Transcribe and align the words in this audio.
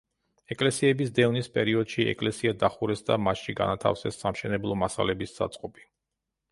ეკლესიების 0.53 1.11
დევნის 1.19 1.49
პერიოდში 1.57 2.07
ეკლესია 2.13 2.55
დახურეს 2.65 3.07
და 3.11 3.19
მასში 3.27 3.57
განათავსეს 3.63 4.19
სამშენებლო 4.25 4.81
მასალების 4.87 5.41
საწყობი. 5.43 5.89